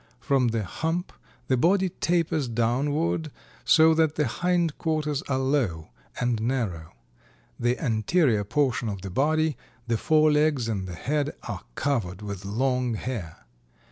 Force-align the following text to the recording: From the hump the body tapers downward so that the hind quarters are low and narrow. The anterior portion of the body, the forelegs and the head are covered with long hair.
From 0.19 0.47
the 0.47 0.63
hump 0.63 1.13
the 1.47 1.57
body 1.57 1.89
tapers 1.89 2.47
downward 2.47 3.29
so 3.63 3.93
that 3.93 4.15
the 4.15 4.25
hind 4.25 4.79
quarters 4.79 5.21
are 5.29 5.37
low 5.37 5.89
and 6.19 6.41
narrow. 6.41 6.93
The 7.59 7.77
anterior 7.77 8.43
portion 8.43 8.89
of 8.89 9.03
the 9.03 9.11
body, 9.11 9.57
the 9.85 9.99
forelegs 9.99 10.67
and 10.67 10.87
the 10.87 10.95
head 10.95 11.35
are 11.43 11.61
covered 11.75 12.23
with 12.23 12.45
long 12.45 12.95
hair. 12.95 13.45